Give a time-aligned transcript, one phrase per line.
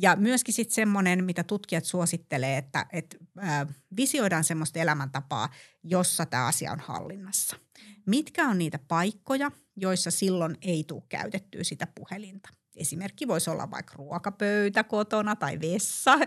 [0.00, 3.66] Ja myöskin sitten semmoinen, mitä tutkijat suosittelee, että, että ää,
[3.96, 5.48] visioidaan semmoista elämäntapaa,
[5.84, 7.56] jossa tämä asia on hallinnassa.
[8.06, 12.48] Mitkä on niitä paikkoja, joissa silloin ei tule käytettyä sitä puhelinta?
[12.76, 16.18] Esimerkki voisi olla vaikka ruokapöytä kotona tai vessa.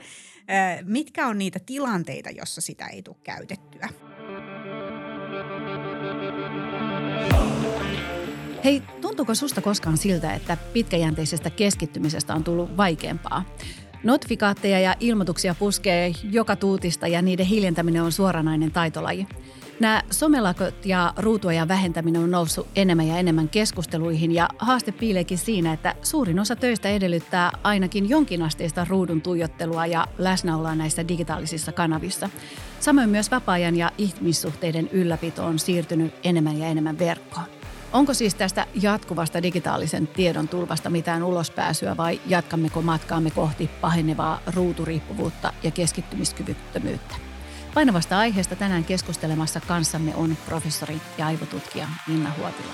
[0.84, 3.90] Mitkä on niitä tilanteita, jossa sitä ei tule käytettyä?
[8.64, 13.44] Hei, tuntuuko susta koskaan siltä, että pitkäjänteisestä keskittymisestä on tullut vaikeampaa?
[14.04, 19.28] Notifikaatteja ja ilmoituksia puskee joka tuutista ja niiden hiljentäminen on suoranainen taitolaji.
[19.80, 25.74] Nämä somelakot ja ruutuajan vähentäminen on noussut enemmän ja enemmän keskusteluihin ja haaste piileekin siinä,
[25.74, 32.30] että suurin osa töistä edellyttää ainakin jonkinasteista ruudun tuijottelua ja läsnäoloa näissä digitaalisissa kanavissa.
[32.80, 37.61] Samoin myös vapaa-ajan ja ihmissuhteiden ylläpito on siirtynyt enemmän ja enemmän verkkoon.
[37.94, 45.54] Onko siis tästä jatkuvasta digitaalisen tiedon tulvasta mitään ulospääsyä vai jatkammeko matkaamme kohti pahenevaa ruuturiippuvuutta
[45.64, 47.16] ja keskittymiskyvyttömyyttä?
[47.74, 52.74] Painavasta aiheesta tänään keskustelemassa kanssamme on professori ja aivotutkija Minna Huotila.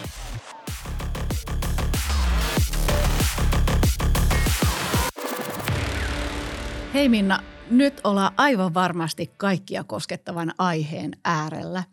[6.93, 7.39] Hei Minna,
[7.69, 11.83] nyt ollaan aivan varmasti kaikkia koskettavan aiheen äärellä.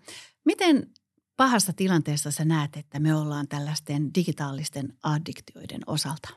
[0.44, 0.86] Miten
[1.36, 6.28] pahassa tilanteessa sä näet, että me ollaan tällaisten digitaalisten addiktioiden osalta?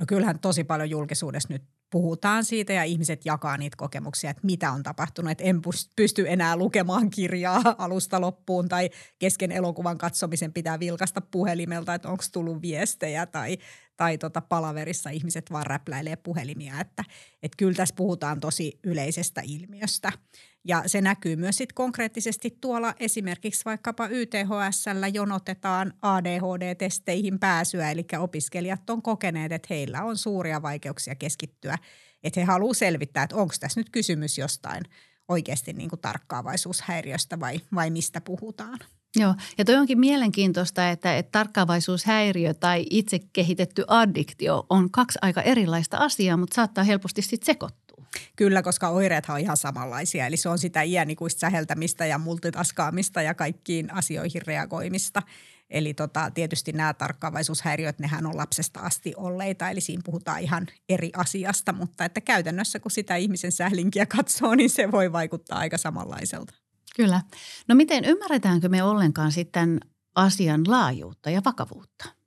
[0.00, 4.72] No kyllähän tosi paljon julkisuudessa nyt puhutaan siitä ja ihmiset jakaa niitä kokemuksia, että mitä
[4.72, 5.30] on tapahtunut.
[5.30, 5.60] Että en
[5.96, 12.24] pysty enää lukemaan kirjaa alusta loppuun tai kesken elokuvan katsomisen pitää vilkasta puhelimelta, että onko
[12.32, 13.58] tullut viestejä tai,
[13.96, 16.80] tai tota palaverissa ihmiset vaan räpläilee puhelimia.
[16.80, 17.04] Että,
[17.42, 20.12] että kyllä tässä puhutaan tosi yleisestä ilmiöstä.
[20.64, 28.90] Ja se näkyy myös sit konkreettisesti tuolla esimerkiksi vaikkapa YTHSllä jonotetaan ADHD-testeihin pääsyä, eli opiskelijat
[28.90, 31.78] on kokeneet, että heillä on suuria vaikeuksia keskittyä,
[32.22, 34.82] että he haluavat selvittää, että onko tässä nyt kysymys jostain
[35.28, 38.78] oikeasti niin kuin tarkkaavaisuushäiriöstä vai, vai mistä puhutaan.
[39.16, 45.42] Joo, ja toi onkin mielenkiintoista, että, että tarkkaavaisuushäiriö tai itse kehitetty addiktio on kaksi aika
[45.42, 47.89] erilaista asiaa, mutta saattaa helposti sitten sekoittaa.
[48.36, 50.26] Kyllä, koska oireethan on ihan samanlaisia.
[50.26, 55.22] Eli se on sitä iänikuista säheltämistä ja multitaskaamista ja kaikkiin asioihin reagoimista.
[55.70, 61.10] Eli tota, tietysti nämä tarkkaavaisuushäiriöt, nehän on lapsesta asti olleita, eli siinä puhutaan ihan eri
[61.16, 66.54] asiasta, mutta että käytännössä kun sitä ihmisen sählinkiä katsoo, niin se voi vaikuttaa aika samanlaiselta.
[66.96, 67.20] Kyllä.
[67.68, 69.80] No miten ymmärretäänkö me ollenkaan sitten
[70.14, 72.19] asian laajuutta ja vakavuutta?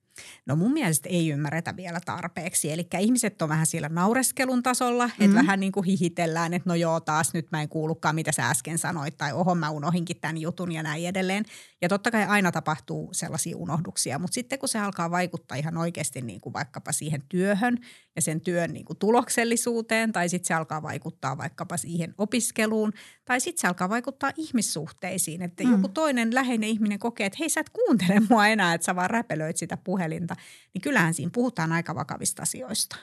[0.46, 2.72] No mun mielestä ei ymmärretä vielä tarpeeksi.
[2.72, 5.36] Eli ihmiset on vähän siellä naureskelun tasolla, että mm.
[5.36, 8.78] vähän niin kuin hihitellään, että no joo taas nyt mä en kuulukaan mitä sä äsken
[8.78, 11.46] sanoit tai oho mä unohinkin tämän jutun ja näin edelleen.
[11.82, 16.22] Ja totta kai aina tapahtuu sellaisia unohduksia, mutta sitten kun se alkaa vaikuttaa ihan oikeasti
[16.22, 17.78] niin kuin vaikkapa siihen työhön
[18.16, 22.94] ja sen työn niin kuin tuloksellisuuteen tai sitten se alkaa vaikuttaa vaikkapa siihen opiskeluun
[23.26, 25.72] tai sitten se alkaa vaikuttaa ihmissuhteisiin, että mm.
[25.72, 29.10] joku toinen läheinen ihminen kokee, että hei sä et kuuntele mua enää, että sä vaan
[29.10, 30.36] räpelöit sitä puhelinta,
[30.74, 32.96] niin kyllähän siinä puhutaan aika vakavista asioista.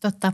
[0.00, 0.32] Totta.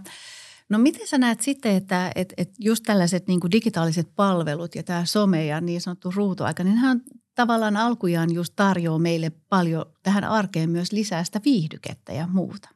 [0.68, 4.82] No miten sä näet sitten, että, että, että just tällaiset niin kuin digitaaliset palvelut ja
[4.82, 7.00] tämä some ja niin sanottu ruutuaika, niin nehän
[7.34, 12.68] tavallaan alkujaan just tarjoaa meille paljon tähän arkeen myös lisää sitä viihdykettä ja muuta.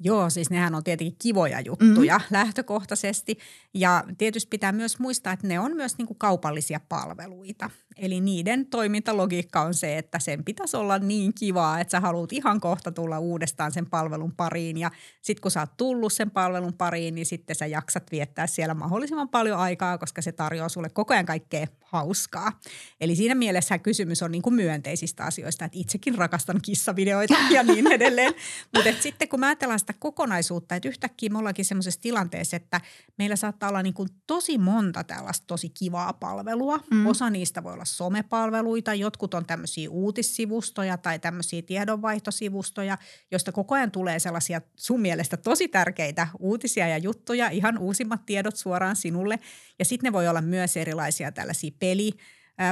[0.00, 2.24] Joo, siis nehän on tietenkin kivoja juttuja mm.
[2.30, 3.38] lähtökohtaisesti.
[3.74, 7.70] Ja tietysti pitää myös muistaa, että ne on myös niin kuin kaupallisia palveluita.
[7.96, 12.60] Eli niiden toimintalogiikka on se, että sen pitäisi olla niin kivaa, että sä haluat ihan
[12.60, 14.76] kohta tulla uudestaan sen palvelun pariin.
[14.76, 14.90] Ja
[15.22, 19.28] sitten kun sä oot tullut sen palvelun pariin, niin sitten sä jaksat viettää siellä mahdollisimman
[19.28, 22.60] paljon aikaa, koska se tarjoaa sulle koko ajan kaikkea hauskaa.
[23.00, 27.92] Eli siinä mielessä kysymys on niin kuin myönteisistä asioista, että itsekin rakastan kissavideoita ja niin
[27.96, 28.34] edelleen.
[28.74, 32.80] Mutta sitten kun mä ajatellaan sitä kokonaisuutta, että yhtäkkiä me ollaankin semmoisessa tilanteessa, että
[33.18, 36.80] meillä saattaa olla niin kuin tosi monta tällaista tosi kivaa palvelua.
[36.90, 37.06] Mm.
[37.06, 42.98] Osa niistä voi olla somepalveluita, jotkut on tämmöisiä uutissivustoja tai tämmöisiä tiedonvaihtosivustoja,
[43.30, 48.56] joista koko ajan tulee sellaisia sun mielestä tosi tärkeitä uutisia ja juttuja, ihan uusimmat tiedot
[48.56, 49.38] suoraan sinulle.
[49.78, 52.16] Ja sitten ne voi olla myös erilaisia tällaisia peli-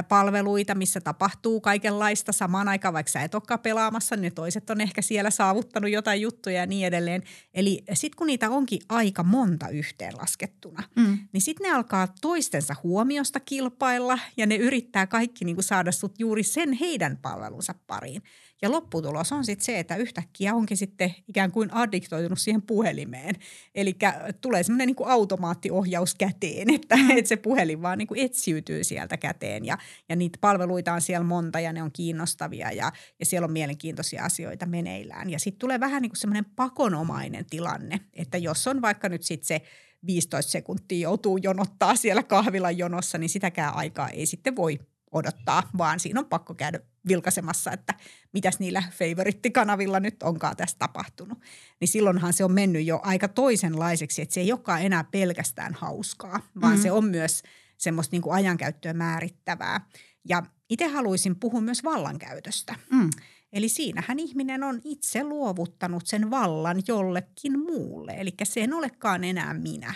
[0.07, 5.01] palveluita, missä tapahtuu kaikenlaista samaan aikaan, vaikka sä et olekaan pelaamassa, niin toiset on ehkä
[5.01, 7.23] siellä saavuttanut jotain juttuja ja niin edelleen.
[7.53, 11.17] Eli sitten kun niitä onkin aika monta yhteenlaskettuna, mm.
[11.33, 16.19] niin sitten ne alkaa toistensa huomiosta kilpailla ja ne yrittää kaikki niin kuin saada sut
[16.19, 18.21] juuri sen heidän palvelunsa pariin.
[18.63, 23.35] Ja lopputulos on sitten se, että yhtäkkiä onkin sitten ikään kuin addiktoitunut siihen puhelimeen.
[23.75, 23.95] Eli
[24.41, 27.11] tulee semmoinen niin automaattiohjaus käteen, että, mm.
[27.11, 29.65] että se puhelin vaan niin kuin etsiytyy sieltä käteen.
[29.65, 29.77] Ja,
[30.09, 34.23] ja niitä palveluita on siellä monta ja ne on kiinnostavia ja, ja siellä on mielenkiintoisia
[34.23, 35.29] asioita meneillään.
[35.29, 39.47] Ja sitten tulee vähän niin kuin semmoinen pakonomainen tilanne, että jos on vaikka nyt sitten
[39.47, 39.61] se
[40.05, 44.79] 15 sekuntia joutuu jonottaa siellä kahvilan jonossa, niin sitäkään aikaa ei sitten voi
[45.13, 47.93] odottaa, vaan siinä on pakko käydä vilkaisemassa, että
[48.33, 51.37] mitäs niillä favorittikanavilla nyt onkaan tässä tapahtunut.
[51.79, 56.39] Niin silloinhan se on mennyt jo aika toisenlaiseksi, että se ei olekaan enää pelkästään hauskaa,
[56.61, 56.81] vaan mm-hmm.
[56.83, 57.43] se on myös
[57.77, 59.81] semmoista niin kuin ajankäyttöä määrittävää.
[60.29, 62.75] Ja itse haluaisin puhua myös vallankäytöstä.
[62.91, 63.09] Mm.
[63.53, 68.15] Eli siinähän ihminen on itse luovuttanut sen vallan jollekin muulle.
[68.17, 69.93] Eli se en olekaan enää minä,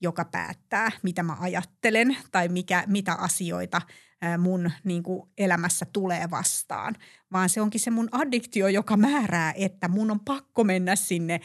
[0.00, 3.82] joka päättää, mitä mä ajattelen tai mikä, mitä asioita–
[4.38, 6.94] mun niin kuin elämässä tulee vastaan,
[7.32, 11.40] vaan se onkin se mun addiktio, joka määrää, että mun on pakko mennä sinne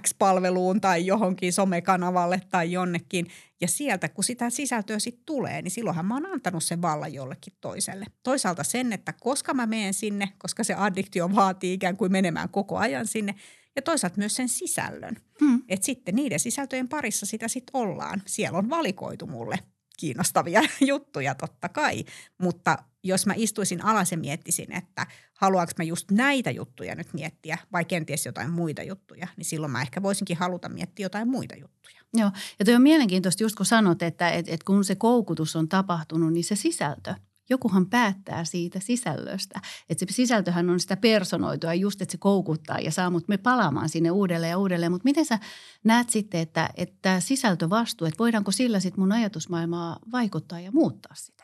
[0.00, 3.26] X-palveluun tai johonkin somekanavalle tai jonnekin.
[3.60, 7.52] Ja sieltä, kun sitä sisältöä sitten tulee, niin silloinhan mä oon antanut sen vallan jollekin
[7.60, 8.06] toiselle.
[8.22, 12.78] Toisaalta sen, että koska mä menen sinne, koska se addiktio vaatii ikään kuin menemään koko
[12.78, 13.34] ajan sinne,
[13.76, 15.16] ja toisaalta myös sen sisällön.
[15.40, 15.62] Hmm.
[15.68, 18.22] Että sitten niiden sisältöjen parissa sitä sitten ollaan.
[18.26, 19.58] Siellä on valikoitu mulle
[19.96, 22.04] kiinnostavia juttuja totta kai,
[22.38, 27.58] mutta jos mä istuisin alas ja miettisin, että haluanko mä just näitä juttuja nyt miettiä
[27.72, 32.00] vai kenties jotain muita juttuja, niin silloin mä ehkä voisinkin haluta miettiä jotain muita juttuja.
[32.14, 35.68] Joo, ja toi on mielenkiintoista just kun sanot, että et, et kun se koukutus on
[35.68, 37.14] tapahtunut, niin se sisältö–
[37.50, 39.60] jokuhan päättää siitä sisällöstä.
[39.88, 43.88] Että se sisältöhän on sitä personoitua just, että se koukuttaa ja saa mut me palaamaan
[43.88, 44.92] sinne uudelleen ja uudelleen.
[44.92, 45.38] Mutta miten sä
[45.84, 51.42] näet sitten, että, että sisältövastuu, että voidaanko sillä sitten mun ajatusmaailmaa vaikuttaa ja muuttaa sitä?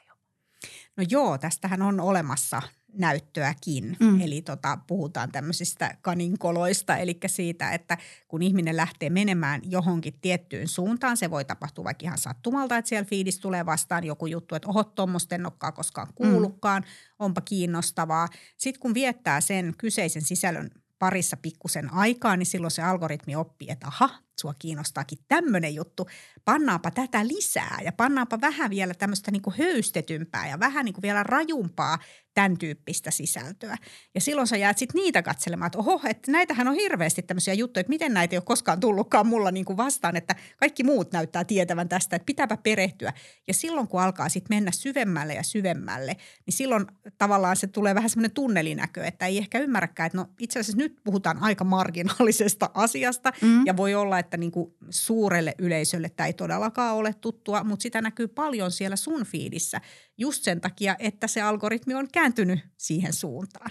[0.97, 2.63] No joo, tästähän on olemassa
[2.99, 3.97] näyttöäkin.
[4.01, 4.21] Mm.
[4.21, 7.99] Eli tota, puhutaan tämmöisistä kaninkoloista, eli siitä, että
[8.29, 13.09] kun ihminen lähtee menemään johonkin tiettyyn suuntaan, se voi tapahtua vaikka ihan sattumalta, että siellä
[13.09, 16.89] fiidissä tulee vastaan joku juttu, että oho, tuommoista en olekaan koskaan kuullutkaan, mm.
[17.19, 18.29] onpa kiinnostavaa.
[18.57, 23.87] Sitten kun viettää sen kyseisen sisällön parissa pikkusen aikaa, niin silloin se algoritmi oppii, että
[23.87, 24.11] aha,
[24.41, 26.07] sua kiinnostaakin tämmöinen juttu,
[26.45, 31.99] pannaanpa tätä lisää ja pannaanpa vähän vielä tämmöistä niin höystetympää ja vähän niin vielä rajumpaa
[32.35, 33.77] tämän tyyppistä sisältöä.
[34.15, 37.81] Ja silloin sä jäät sitten niitä katselemaan, että oho, että näitähän on hirveästi tämmöisiä juttuja,
[37.81, 41.89] että miten näitä ei ole koskaan tullutkaan mulla niin vastaan, että kaikki muut näyttää tietävän
[41.89, 43.13] tästä, että pitääpä perehtyä.
[43.49, 46.87] Ja silloin kun alkaa sitten mennä syvemmälle ja syvemmälle, niin silloin
[47.19, 50.97] tavallaan se tulee vähän semmoinen tunnelinäkö, että ei ehkä ymmärräkään, että no itse asiassa nyt
[51.05, 53.67] puhutaan aika marginaalisesta asiasta mm.
[53.67, 58.03] ja voi olla, että niin kuin suurelle yleisölle tämä ei todellakaan ole tuttua, mutta sitä
[58.03, 59.81] näkyy paljon siellä sun fiidissä
[60.19, 63.71] just sen takia, että se algoritmi on kääntynyt siihen suuntaan.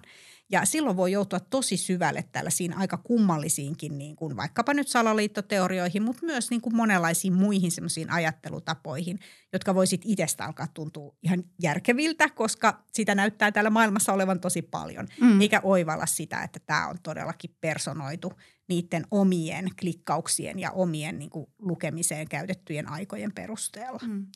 [0.51, 6.25] Ja silloin voi joutua tosi syvälle tällaisiin aika kummallisiinkin, niin kuin vaikkapa nyt salaliittoteorioihin, mutta
[6.25, 9.19] myös niin kuin monenlaisiin muihin semmoisiin ajattelutapoihin,
[9.53, 15.07] jotka voisit itsestä alkaa tuntua ihan järkeviltä, koska sitä näyttää täällä maailmassa olevan tosi paljon.
[15.21, 15.41] Mm.
[15.41, 18.33] Eikä oivalla sitä, että tämä on todellakin personoitu
[18.67, 23.99] niiden omien klikkauksien ja omien niin kuin, lukemiseen käytettyjen aikojen perusteella.
[24.07, 24.27] Mm.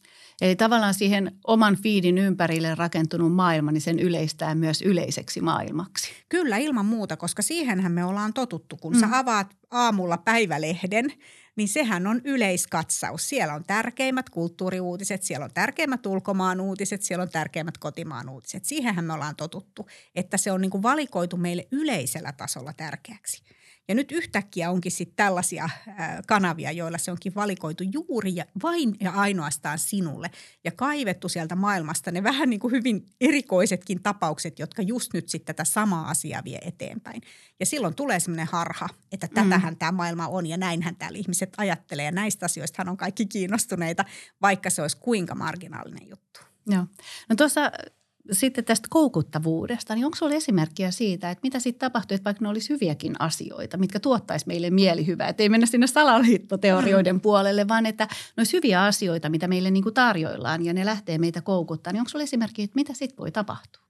[0.42, 6.12] Eli tavallaan siihen oman fiidin ympärille rakentunut maailma, niin sen yleistää myös yleiseksi maailmaksi.
[6.30, 8.78] Kyllä, ilman muuta, koska siihenhän me ollaan totuttu.
[8.78, 9.00] Kun mm.
[9.00, 11.14] sä avaat aamulla päivälehden,
[11.56, 13.30] niin sehän on yleiskatsaus.
[13.30, 18.66] Siellä on tärkeimmät kulttuuriuutiset, siellä on tärkeimmät ulkomaan uutiset, siellä on tärkeimmät kotimaan uutiset.
[18.66, 23.44] Siihenhän me ollaan totuttu, että se on niin kuin valikoitu meille yleisellä tasolla tärkeäksi.
[23.88, 25.70] Ja nyt yhtäkkiä onkin sitten tällaisia
[26.28, 30.32] kanavia, joilla se onkin valikoitu juuri ja vain ja ainoastaan sinulle
[30.64, 35.56] ja kaivettu sieltä maailmasta ne vähän niin kuin hyvin erikoisetkin tapaukset, jotka just nyt sitten
[35.56, 37.22] tätä samaa asiaa vie eteenpäin.
[37.60, 39.34] Ja silloin tulee semmoinen harha, että mm.
[39.34, 39.78] tätähän mm.
[39.78, 44.06] tämä maailma on ja näinhän täällä ihmiset ajattelee ja näistä asioista on kaikki kiinnostuneita,
[44.42, 46.40] vaikka se olisi kuinka marginaalinen juttu.
[46.68, 46.86] Joo.
[47.30, 47.72] No tuossa
[48.32, 52.50] sitten tästä koukuttavuudesta, niin onko sinulla esimerkkiä siitä, että mitä sitten tapahtuu, että vaikka ne
[52.50, 57.22] olisi hyviäkin asioita, mitkä tuottaisi meille mielihyvää, että ei mennä sinne salaliittoteorioiden mm.
[57.22, 61.18] puolelle, vaan että ne olisi hyviä asioita, mitä meille niin kuin tarjoillaan ja ne lähtee
[61.18, 63.84] meitä koukuttaa, niin onko sinulla esimerkkiä, että mitä sitten voi tapahtua?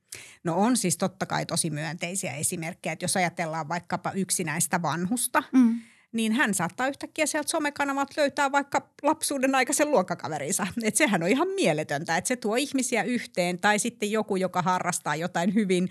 [0.44, 5.80] No on siis totta kai tosi myönteisiä esimerkkejä, että jos ajatellaan vaikkapa yksinäistä vanhusta, mm
[6.12, 10.68] niin hän saattaa yhtäkkiä sieltä somekanavat löytää vaikka lapsuuden aikaisen luokkakaverinsa.
[10.84, 15.16] Et sehän on ihan mieletöntä, että se tuo ihmisiä yhteen tai sitten joku, joka harrastaa
[15.16, 15.90] jotain hyvin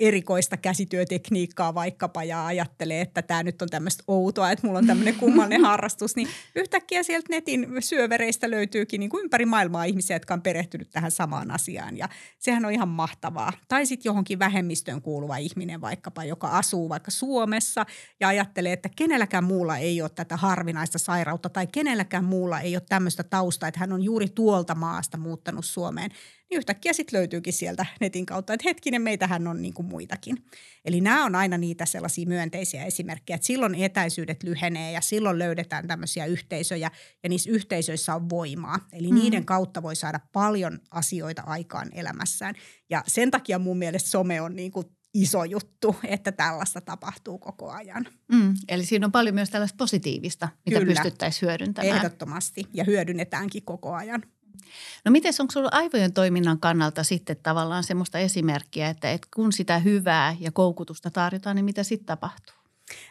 [0.00, 5.14] erikoista käsityötekniikkaa vaikkapa ja ajattelee, että tämä nyt on tämmöistä outoa, että mulla on tämmöinen
[5.20, 10.42] kummallinen harrastus, niin yhtäkkiä sieltä netin syövereistä löytyykin niin kuin ympäri maailmaa ihmisiä, jotka on
[10.42, 12.08] perehtynyt tähän samaan asiaan ja
[12.38, 13.52] sehän on ihan mahtavaa.
[13.68, 17.86] Tai sitten johonkin vähemmistöön kuuluva ihminen vaikkapa, joka asuu vaikka Suomessa
[18.20, 22.82] ja ajattelee, että kenelläkään muulla ei ole tätä harvinaista sairautta tai kenelläkään muulla ei ole
[22.88, 26.10] tämmöistä taustaa, että hän on juuri tuolta maasta muuttanut Suomeen
[26.50, 30.36] niin yhtäkkiä sitten löytyykin sieltä netin kautta, että hetkinen, meitähän on niin kuin muitakin.
[30.84, 35.86] Eli nämä on aina niitä sellaisia myönteisiä esimerkkejä, että silloin etäisyydet lyhenee ja silloin löydetään
[35.86, 36.90] tämmöisiä yhteisöjä
[37.22, 38.86] ja niissä yhteisöissä on voimaa.
[38.92, 39.14] Eli mm.
[39.14, 42.54] niiden kautta voi saada paljon asioita aikaan elämässään.
[42.90, 44.86] Ja sen takia mun mielestä some on niin kuin
[45.22, 48.06] iso juttu, että tällaista tapahtuu koko ajan.
[48.32, 51.96] Mm, eli siinä on paljon myös tällaista positiivista, mitä Kyllä, pystyttäisiin hyödyntämään.
[51.96, 54.22] Ehdottomasti ja hyödynnetäänkin koko ajan.
[55.04, 59.78] No miten onko sinulla aivojen toiminnan kannalta sitten tavallaan semmoista esimerkkiä, että, että kun sitä
[59.78, 62.56] hyvää ja koukutusta tarjotaan, niin mitä sitten tapahtuu?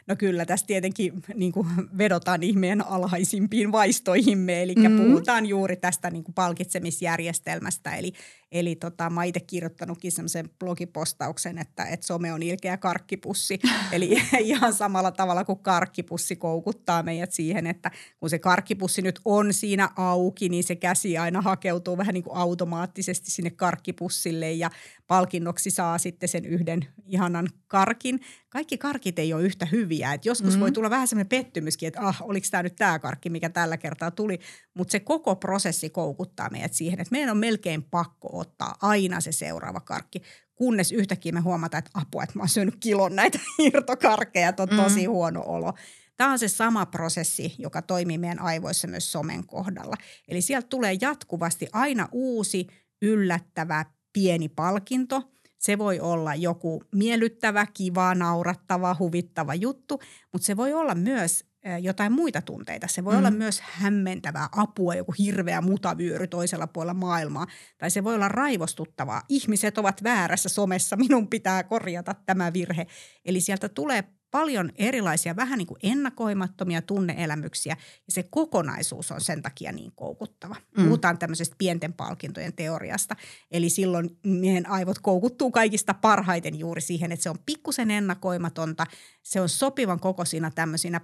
[0.07, 4.97] No kyllä, tässä tietenkin niin kuin vedotaan ihmeen alhaisimpiin vaistoihimme, eli mm-hmm.
[4.97, 7.95] puhutaan juuri tästä niin kuin palkitsemisjärjestelmästä.
[7.95, 8.13] Eli,
[8.59, 13.59] eli tota, mä itse kirjoittanutkin semmoisen blogipostauksen, että, että some on ilkeä karkkipussi.
[13.91, 19.53] eli ihan samalla tavalla kuin karkkipussi koukuttaa meidät siihen, että kun se karkkipussi nyt on
[19.53, 24.69] siinä auki, niin se käsi aina hakeutuu vähän niin kuin automaattisesti sinne karkkipussille ja
[25.07, 28.19] palkinnoksi saa sitten sen yhden ihanan karkin.
[28.49, 30.13] Kaikki karkit ei ole yhtä hyviä.
[30.13, 30.61] Et joskus mm-hmm.
[30.61, 34.11] voi tulla vähän semmoinen pettymyskin, että ah, oliko tämä nyt tämä karkki, mikä tällä kertaa
[34.11, 34.39] tuli.
[34.73, 39.31] Mutta se koko prosessi koukuttaa meidät siihen, että meidän on melkein pakko ottaa aina se
[39.31, 40.21] seuraava karkki,
[40.55, 43.39] kunnes yhtäkkiä me huomataan, että apua, että mä oon syönyt kilon näitä
[43.73, 45.11] irtokarkkeja, että on tosi mm-hmm.
[45.11, 45.73] huono olo.
[46.17, 49.95] Tämä on se sama prosessi, joka toimii meidän aivoissa myös somen kohdalla.
[50.27, 52.67] Eli sieltä tulee jatkuvasti aina uusi,
[53.01, 55.21] yllättävä, pieni palkinto–
[55.65, 59.99] se voi olla joku miellyttävä, kiva, naurattava, huvittava juttu,
[60.31, 61.45] mutta se voi olla myös
[61.81, 62.87] jotain muita tunteita.
[62.87, 63.19] Se voi mm.
[63.19, 67.47] olla myös hämmentävää apua, joku hirveä mutavyöry toisella puolella maailmaa.
[67.77, 69.21] Tai se voi olla raivostuttavaa.
[69.29, 72.87] Ihmiset ovat väärässä somessa, minun pitää korjata tämä virhe.
[73.25, 79.41] Eli sieltä tulee paljon erilaisia, vähän niin kuin ennakoimattomia tunneelämyksiä ja se kokonaisuus on sen
[79.41, 80.55] takia niin koukuttava.
[80.77, 80.83] Mm.
[80.83, 83.15] Puhutaan tämmöisestä pienten palkintojen teoriasta.
[83.51, 88.85] Eli silloin meidän aivot koukuttuu kaikista parhaiten juuri siihen, että se on pikkusen ennakoimatonta,
[89.23, 91.01] se on sopivan kokoisina tämmöisinä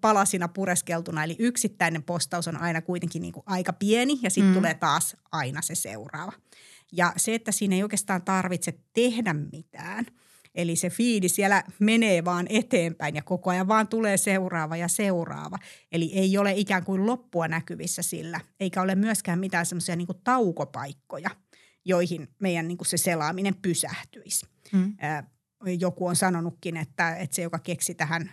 [0.00, 4.54] palasina pureskeltuna, eli yksittäinen postaus on aina kuitenkin niin kuin aika pieni ja sitten mm.
[4.54, 6.32] tulee taas aina se seuraava.
[6.92, 10.06] Ja se, että siinä ei oikeastaan tarvitse tehdä mitään–
[10.58, 15.58] Eli se fiidi siellä menee vaan eteenpäin ja koko ajan vaan tulee seuraava ja seuraava.
[15.92, 21.30] Eli ei ole ikään kuin loppua näkyvissä sillä, eikä ole myöskään mitään semmoisia niin taukopaikkoja,
[21.84, 24.46] joihin meidän niin kuin se selaaminen pysähtyisi.
[24.72, 24.96] Mm
[25.78, 28.30] joku on sanonutkin, että, että se, joka keksi tähän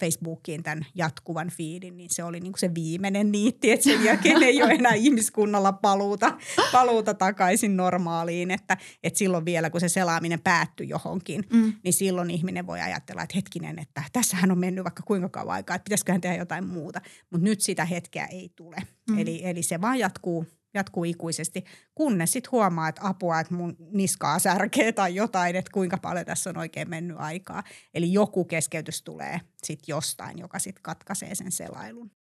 [0.00, 4.42] Facebookiin tämän jatkuvan fiidin, niin se oli niin kuin se viimeinen niitti, että sen jälkeen
[4.42, 6.38] ei ole enää ihmiskunnalla paluuta,
[6.72, 11.72] paluuta takaisin normaaliin, että, että silloin vielä kun se selaaminen päättyi johonkin, mm.
[11.84, 15.76] niin silloin ihminen voi ajatella, että hetkinen, että tässähän on mennyt vaikka kuinka kauan aikaa,
[15.76, 17.00] että pitäisiköhän tehdä jotain muuta,
[17.30, 18.76] mutta nyt sitä hetkeä ei tule.
[19.10, 19.18] Mm.
[19.18, 20.46] Eli, eli se vaan jatkuu
[20.78, 25.98] jatkuu ikuisesti, kunnes sitten huomaa, että apua, että mun niskaa särkee tai jotain, että kuinka
[25.98, 27.62] paljon tässä on oikein mennyt aikaa.
[27.94, 32.17] Eli joku keskeytys tulee sitten jostain, joka sitten katkaisee sen selailun.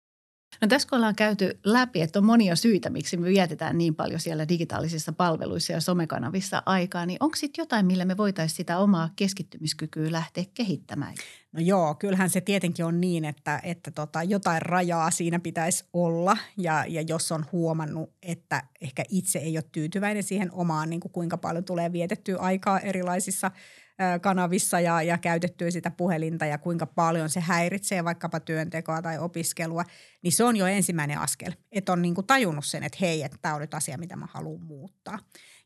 [0.61, 4.21] No tässä kun ollaan käyty läpi, että on monia syitä, miksi me vietetään niin paljon
[4.21, 9.11] siellä digitaalisissa palveluissa ja somekanavissa aikaa, niin onko sitten jotain, millä me voitaisiin sitä omaa
[9.17, 11.15] keskittymiskykyä lähteä kehittämään?
[11.53, 16.37] No joo, kyllähän se tietenkin on niin, että, että tota, jotain rajaa siinä pitäisi olla
[16.57, 21.13] ja, ja jos on huomannut, että ehkä itse ei ole tyytyväinen siihen omaan, niin kuin
[21.13, 23.51] kuinka paljon tulee vietettyä aikaa erilaisissa–
[24.21, 29.85] kanavissa ja, ja käytettyä sitä puhelinta ja kuinka paljon se häiritsee vaikkapa työntekoa tai opiskelua,
[30.23, 31.53] niin se on jo ensimmäinen askel.
[31.73, 34.27] Että on niin kuin tajunnut sen, että hei, että tämä on nyt asia, mitä mä
[34.31, 35.19] haluan muuttaa.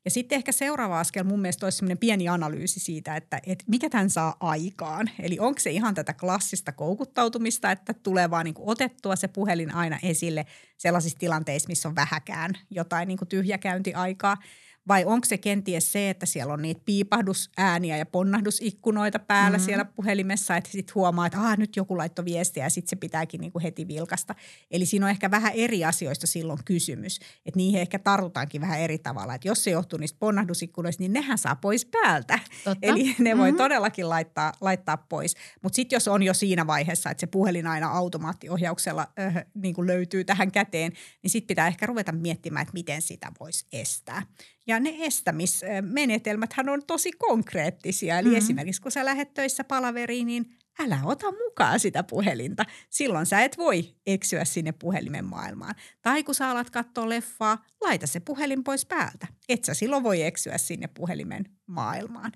[0.05, 3.91] Ja sitten ehkä seuraava askel mun mielestä olisi semmoinen pieni analyysi siitä, että, että mikä
[3.91, 5.11] tämän saa aikaan.
[5.19, 9.75] Eli onko se ihan tätä klassista koukuttautumista, että tulee vaan niin kuin otettua se puhelin
[9.75, 14.37] aina esille sellaisissa tilanteissa, missä on vähäkään jotain niin kuin tyhjäkäyntiaikaa–
[14.89, 19.67] Vai onko se kenties se, että siellä on niitä piipahdusääniä ja ponnahdusikkunoita päällä mm-hmm.
[19.67, 23.41] siellä puhelimessa, että sitten huomaa, että Aa, nyt joku laittoi viestiä ja sitten se pitääkin
[23.41, 24.35] niinku heti vilkasta.
[24.71, 28.99] Eli siinä on ehkä vähän eri asioista silloin kysymys, että niihin ehkä tartutaankin vähän eri
[28.99, 29.35] tavalla.
[29.35, 32.39] Että jos se johtuu niistä ponnahdusikkunoista, niin nehän saa pois päältä.
[32.65, 32.87] Totta.
[32.87, 33.59] Eli ne voi mm-hmm.
[33.59, 35.35] todellakin laittaa, laittaa pois.
[35.63, 40.25] Mutta sitten jos on jo siinä vaiheessa, että se puhelin aina automaattiohjauksella äh, niin löytyy
[40.25, 40.93] tähän käteen,
[41.23, 44.23] niin sitten pitää ehkä ruveta miettimään, että miten sitä voisi estää.
[44.69, 48.19] Ja ne estämismenetelmäthän on tosi konkreettisia.
[48.19, 48.39] Eli mm-hmm.
[48.39, 52.65] esimerkiksi kun sä lähdet töissä palaveriin, niin älä ota mukaan sitä puhelinta.
[52.91, 55.75] Silloin sä et voi eksyä sinne puhelimen maailmaan.
[56.03, 59.27] Tai kun sä alat katsoa leffaa, laita se puhelin pois päältä.
[59.49, 62.33] Et sä silloin voi eksyä sinne puhelimen maailmaan.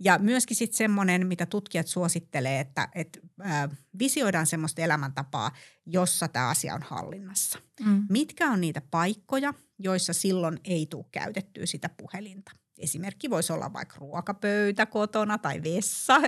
[0.00, 5.50] Ja myöskin sitten semmoinen, mitä tutkijat suosittelee, että, että äh, visioidaan semmoista elämäntapaa,
[5.86, 7.58] jossa tämä asia on hallinnassa.
[7.84, 8.06] Mm.
[8.10, 12.52] Mitkä on niitä paikkoja, joissa silloin ei tule käytettyä sitä puhelinta?
[12.78, 16.20] Esimerkki voisi olla vaikka ruokapöytä kotona tai vessa.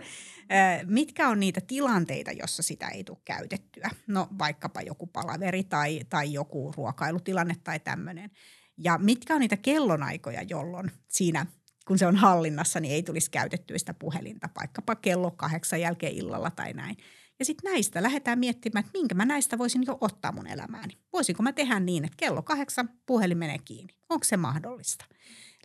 [0.87, 3.91] Mitkä on niitä tilanteita, jossa sitä ei tule käytettyä?
[4.07, 8.31] No vaikkapa joku palaveri tai, tai joku ruokailutilanne tai tämmöinen.
[8.79, 11.47] Ja mitkä on niitä kellonaikoja, jolloin siinä–
[11.89, 16.51] kun se on hallinnassa, niin ei tulisi käytettyä sitä puhelinta, vaikkapa kello kahdeksan jälkeen illalla
[16.51, 16.97] tai näin.
[17.39, 20.99] Ja sitten näistä lähdetään miettimään, että minkä mä näistä voisin jo ottaa mun elämääni.
[21.13, 23.95] Voisinko mä tehdä niin, että kello kahdeksan puhelin menee kiinni?
[24.09, 25.05] Onko se mahdollista?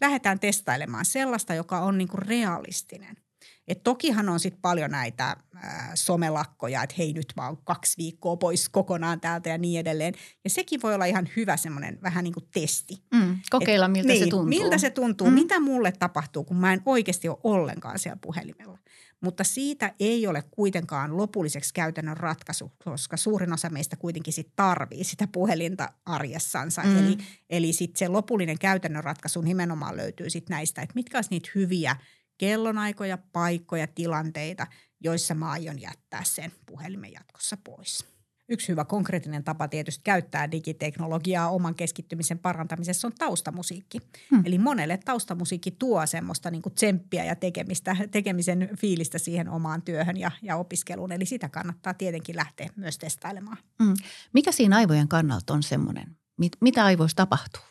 [0.02, 3.18] Lähdetään testailemaan sellaista, joka on niinku realistinen.
[3.68, 8.70] Et tokihan on sitten paljon näitä ää, somelakkoja, että hei nyt vaan kaksi viikkoa pois
[8.70, 10.14] kokonaan täältä ja niin edelleen.
[10.44, 13.04] Ja sekin voi olla ihan hyvä semmoinen vähän niin kuin testi.
[13.14, 14.50] Mm, kokeilla, miltä Et, se niin, tuntuu.
[14.50, 15.34] Miltä se tuntuu, mm.
[15.34, 18.80] mitä mulle tapahtuu, kun mä en oikeasti ole ollenkaan siellä puhelimella.
[19.22, 25.04] Mutta siitä ei ole kuitenkaan lopulliseksi käytännön ratkaisu, koska suurin osa meistä kuitenkin sit tarvii
[25.04, 26.82] sitä puhelinta arjessansa.
[26.82, 26.98] Mm.
[26.98, 27.18] Eli,
[27.50, 31.96] eli sitten se lopullinen käytännön ratkaisu nimenomaan löytyy sitten näistä, että mitkä olisi niitä hyviä–
[32.38, 34.68] kellonaikoja, paikkoja, tilanteita,
[35.02, 38.14] joissa mä aion jättää sen puhelimen jatkossa pois.
[38.50, 44.00] Yksi hyvä konkreettinen tapa tietysti käyttää digiteknologiaa oman keskittymisen parantamisessa on taustamusiikki.
[44.32, 44.44] Hmm.
[44.46, 50.18] Eli monelle taustamusiikki tuo semmoista niin kuin tsemppiä ja tekemistä, tekemisen fiilistä siihen omaan työhön
[50.18, 51.12] ja, ja opiskeluun.
[51.12, 53.58] Eli sitä kannattaa tietenkin lähteä myös testailemaan.
[53.84, 53.94] Hmm.
[54.34, 56.18] Mikä siinä aivojen kannalta on semmoinen?
[56.38, 57.62] Mit, mitä aivoissa tapahtuu?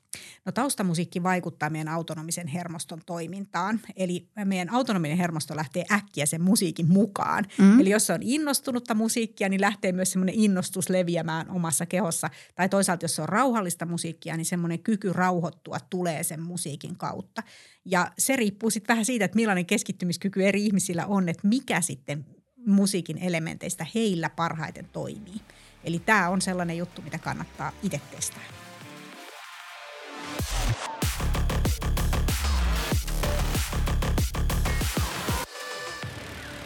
[0.44, 3.80] No taustamusiikki vaikuttaa meidän autonomisen hermoston toimintaan.
[3.96, 7.44] Eli meidän autonominen hermosto lähtee äkkiä sen musiikin mukaan.
[7.58, 7.80] Mm.
[7.80, 12.30] Eli jos se on innostunutta musiikkia, niin lähtee myös semmoinen innostus leviämään omassa kehossa.
[12.54, 17.42] Tai toisaalta, jos se on rauhallista musiikkia, niin semmoinen kyky rauhoittua tulee sen musiikin kautta.
[17.84, 22.26] Ja se riippuu sitten vähän siitä, että millainen keskittymiskyky eri ihmisillä on, että mikä sitten
[22.66, 25.40] musiikin elementeistä heillä parhaiten toimii.
[25.84, 28.62] Eli tämä on sellainen juttu, mitä kannattaa itse testata.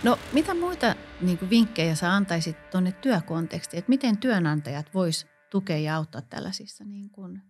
[0.02, 5.78] No mitä muita niin kuin vinkkejä sä antaisit tuonne työkontekstiin, että miten työnantajat vois tukea
[5.78, 7.42] ja auttaa tällaisissa niin kuin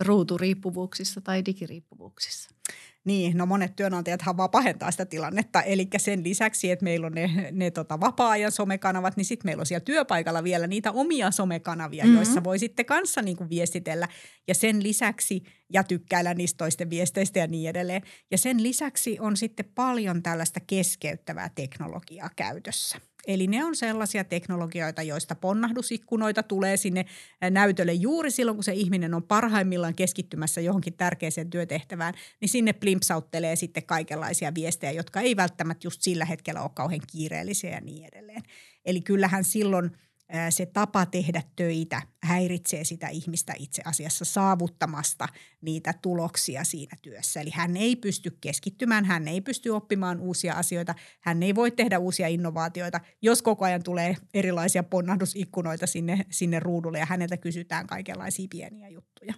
[0.00, 2.55] ruuturiippuvuuksissa tai digiriippuvuuksissa?
[3.06, 5.62] Niin, no monet työnantajathan vaan pahentaa sitä tilannetta.
[5.62, 9.66] Eli sen lisäksi, että meillä on ne, ne tota vapaa-ajan somekanavat, niin sitten meillä on
[9.66, 12.16] siellä työpaikalla vielä niitä omia somekanavia, mm-hmm.
[12.16, 14.08] joissa voi sitten kanssa niin kuin viestitellä.
[14.48, 15.42] Ja sen lisäksi,
[15.72, 18.02] ja tykkäillä niistä toisten viesteistä ja niin edelleen.
[18.30, 22.98] Ja sen lisäksi on sitten paljon tällaista keskeyttävää teknologiaa käytössä.
[23.26, 27.06] Eli ne on sellaisia teknologioita, joista ponnahdusikkunoita tulee sinne
[27.50, 33.56] näytölle juuri silloin, kun se ihminen on parhaimmillaan keskittymässä johonkin tärkeäseen työtehtävään, niin sinne plimpsauttelee
[33.56, 38.42] sitten kaikenlaisia viestejä, jotka ei välttämättä just sillä hetkellä ole kauhean kiireellisiä ja niin edelleen.
[38.84, 39.90] Eli kyllähän silloin–
[40.50, 45.28] se tapa tehdä töitä häiritsee sitä ihmistä itse asiassa saavuttamasta
[45.60, 47.40] niitä tuloksia siinä työssä.
[47.40, 51.98] Eli hän ei pysty keskittymään, hän ei pysty oppimaan uusia asioita, hän ei voi tehdä
[51.98, 58.46] uusia innovaatioita, jos koko ajan tulee erilaisia ponnahdusikkunoita sinne, sinne ruudulle ja häneltä kysytään kaikenlaisia
[58.50, 59.34] pieniä juttuja.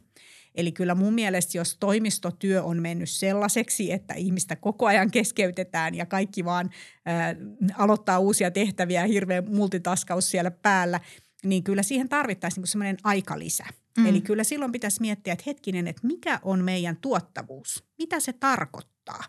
[0.59, 6.07] Eli kyllä mun mielestä, jos toimistotyö on mennyt sellaiseksi, että ihmistä koko ajan keskeytetään ja
[6.07, 6.71] kaikki vaan
[7.09, 7.37] äh,
[7.79, 11.01] aloittaa uusia tehtäviä ja hirveä multitaskaus siellä päällä,
[11.45, 13.65] niin kyllä siihen tarvittaisiin niin semmoinen aikalisä.
[13.99, 14.07] Mm.
[14.07, 17.85] Eli kyllä silloin pitäisi miettiä, että hetkinen, että mikä on meidän tuottavuus?
[17.99, 19.25] Mitä se tarkoittaa?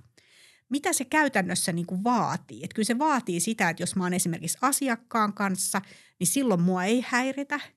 [0.70, 2.63] Mitä se käytännössä niin kuin vaatii?
[2.63, 5.82] Että kyllä se vaatii sitä, että jos mä oon esimerkiksi asiakkaan kanssa,
[6.20, 7.60] niin silloin mua ei häiritä–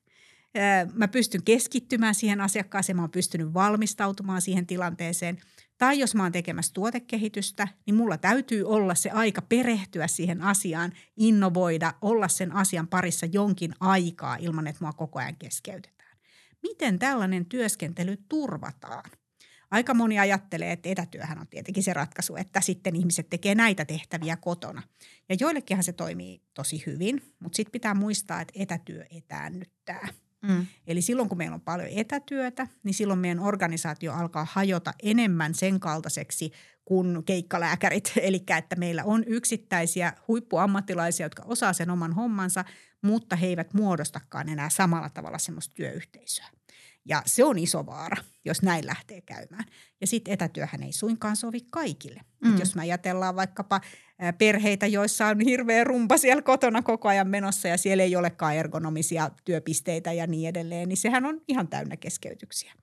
[0.93, 5.37] mä pystyn keskittymään siihen asiakkaaseen, mä oon pystynyt valmistautumaan siihen tilanteeseen.
[5.77, 10.91] Tai jos mä oon tekemässä tuotekehitystä, niin mulla täytyy olla se aika perehtyä siihen asiaan,
[11.17, 16.17] innovoida, olla sen asian parissa jonkin aikaa ilman, että mua koko ajan keskeytetään.
[16.63, 19.09] Miten tällainen työskentely turvataan?
[19.73, 24.37] aika moni ajattelee, että etätyöhän on tietenkin se ratkaisu, että sitten ihmiset tekee näitä tehtäviä
[24.37, 24.83] kotona.
[25.29, 30.07] Ja joillekinhan se toimii tosi hyvin, mutta sitten pitää muistaa, että etätyö etäännyttää.
[30.43, 30.65] Mm.
[30.87, 35.79] Eli silloin kun meillä on paljon etätyötä, niin silloin meidän organisaatio alkaa hajota enemmän sen
[35.79, 36.51] kaltaiseksi
[36.85, 38.13] kuin keikkalääkärit.
[38.21, 42.65] Eli että meillä on yksittäisiä huippuammattilaisia, jotka osaa sen oman hommansa,
[43.01, 46.45] mutta he eivät muodostakaan enää samalla tavalla semmoista työyhteisöä.
[47.05, 49.65] Ja se on iso vaara, jos näin lähtee käymään.
[50.01, 52.21] Ja sitten etätyöhän ei suinkaan sovi kaikille.
[52.41, 52.53] Mm.
[52.53, 53.81] Et jos me ajatellaan vaikkapa
[54.37, 59.29] perheitä, joissa on hirveä rumpa siellä kotona koko ajan menossa ja siellä ei olekaan ergonomisia
[59.45, 62.73] työpisteitä ja niin edelleen, niin sehän on ihan täynnä keskeytyksiä.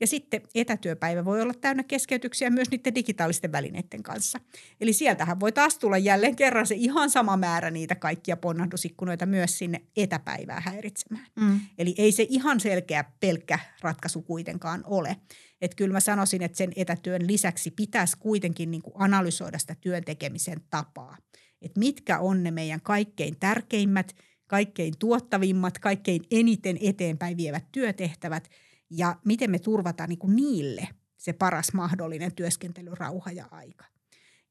[0.00, 4.40] Ja sitten etätyöpäivä voi olla täynnä keskeytyksiä myös niiden digitaalisten välineiden kanssa.
[4.80, 9.58] Eli sieltähän voi taas tulla jälleen kerran se ihan sama määrä niitä kaikkia ponnahdusikkunoita myös
[9.58, 11.26] sinne etäpäivää häiritsemään.
[11.40, 11.60] Mm.
[11.78, 15.16] Eli ei se ihan selkeä pelkkä ratkaisu kuitenkaan ole.
[15.60, 20.04] Että kyllä mä sanoisin, että sen etätyön lisäksi pitäisi kuitenkin niin kuin analysoida sitä työn
[20.04, 21.16] tekemisen tapaa.
[21.62, 28.48] Että mitkä on ne meidän kaikkein tärkeimmät, kaikkein tuottavimmat, kaikkein eniten eteenpäin vievät työtehtävät–
[28.90, 33.84] ja miten me turvataan niin kuin niille se paras mahdollinen työskentelyrauha ja aika.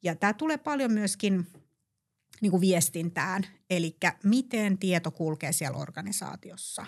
[0.03, 1.47] Ja tämä tulee paljon myöskin
[2.41, 6.85] niin kuin viestintään, eli miten tieto kulkee siellä organisaatiossa.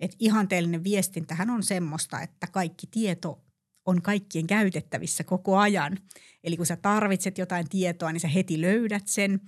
[0.00, 3.42] Et ihanteellinen viestintähän on semmoista, että kaikki tieto
[3.84, 5.98] on kaikkien käytettävissä koko ajan.
[6.44, 9.40] Eli kun sä tarvitset jotain tietoa, niin sä heti löydät sen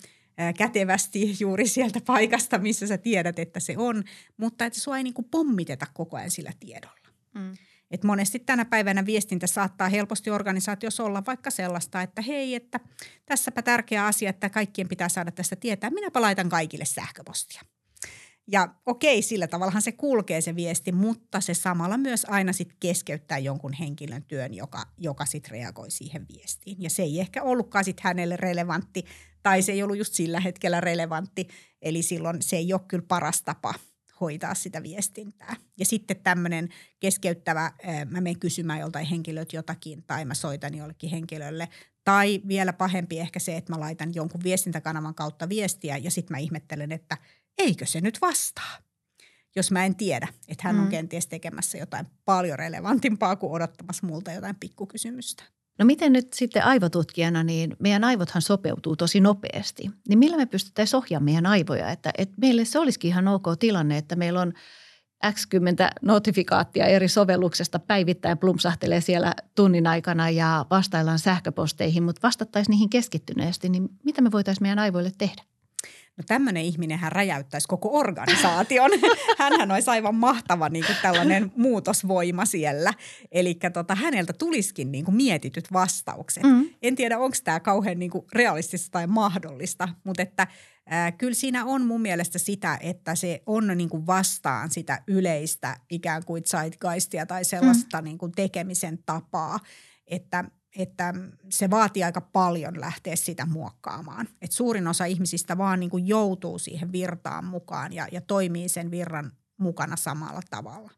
[0.58, 4.04] kätevästi juuri sieltä paikasta, missä sä tiedät, että se on,
[4.36, 6.97] mutta että sua ei niin kuin pommiteta koko ajan sillä tiedolla.
[7.34, 7.54] Mm.
[7.90, 12.80] Et monesti tänä päivänä viestintä saattaa helposti organisaatiossa olla vaikka sellaista, että hei, että
[13.26, 15.90] tässäpä tärkeä asia, että kaikkien pitää saada tästä tietää.
[15.90, 17.62] Minäpä laitan kaikille sähköpostia.
[18.52, 23.38] Ja okei, sillä tavallahan se kulkee se viesti, mutta se samalla myös aina sit keskeyttää
[23.38, 26.82] jonkun henkilön työn, joka, joka sitten reagoi siihen viestiin.
[26.82, 29.04] Ja se ei ehkä ollutkaan sitten hänelle relevantti
[29.42, 31.48] tai se ei ollut just sillä hetkellä relevantti.
[31.82, 33.74] Eli silloin se ei ole kyllä paras tapa–
[34.20, 35.56] hoitaa sitä viestintää.
[35.78, 36.68] Ja sitten tämmöinen
[37.00, 37.72] keskeyttävä,
[38.10, 41.68] mä menen kysymään joltain henkilöt jotakin tai mä soitan jollekin henkilölle.
[42.04, 46.38] Tai vielä pahempi ehkä se, että mä laitan jonkun viestintäkanavan kautta viestiä ja sitten mä
[46.38, 47.16] ihmettelen, että
[47.58, 48.78] eikö se nyt vastaa.
[49.56, 50.90] Jos mä en tiedä, että hän on mm.
[50.90, 55.42] kenties tekemässä jotain paljon relevantimpaa kuin odottamassa multa jotain pikkukysymystä.
[55.78, 59.90] No miten nyt sitten aivotutkijana, niin meidän aivothan sopeutuu tosi nopeasti.
[60.08, 63.98] Niin millä me pystyttäisiin ohjaamaan meidän aivoja, että, että meille se olisikin ihan ok tilanne,
[63.98, 64.52] että meillä on
[65.32, 72.72] X 10 notifikaattia eri sovelluksesta päivittäin plumpsahtelee siellä tunnin aikana ja vastaillaan sähköposteihin, mutta vastattaisiin
[72.72, 75.42] niihin keskittyneesti, niin mitä me voitaisiin meidän aivoille tehdä?
[76.18, 78.90] No tämmöinen ihminen hän räjäyttäisi koko organisaation.
[79.38, 82.92] Hänhän olisi aivan mahtava niin kuin tällainen muutosvoima siellä.
[83.32, 86.42] Eli tota, häneltä tulisikin niin kuin mietityt vastaukset.
[86.42, 86.68] Mm.
[86.82, 90.46] En tiedä, onko tämä kauhean niin kuin realistista tai mahdollista, mutta että
[90.92, 95.76] äh, kyllä siinä on mun mielestä sitä, että se on niin kuin vastaan sitä yleistä
[95.90, 98.04] ikään kuin zeitgeistia tai sellaista mm.
[98.04, 99.58] niin kuin tekemisen tapaa.
[100.06, 100.44] Että
[100.76, 101.14] että
[101.48, 104.28] se vaatii aika paljon lähteä sitä muokkaamaan.
[104.42, 108.90] Et suurin osa ihmisistä vaan niin kuin joutuu siihen virtaan mukaan ja, ja toimii sen
[108.90, 110.90] virran mukana samalla tavalla.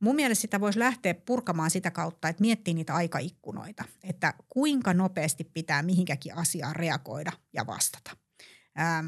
[0.00, 5.44] Mun mielestä sitä voisi lähteä purkamaan sitä kautta, että miettii niitä aikaikkunoita, että kuinka nopeasti
[5.44, 8.10] pitää mihinkäkin asiaan reagoida ja vastata.
[8.80, 9.06] Ähm,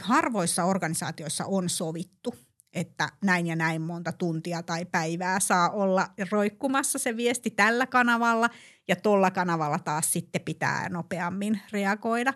[0.00, 2.34] harvoissa organisaatioissa on sovittu,
[2.72, 8.50] että näin ja näin monta tuntia tai päivää saa olla roikkumassa se viesti tällä kanavalla
[8.88, 12.32] ja tuolla kanavalla taas sitten pitää nopeammin reagoida.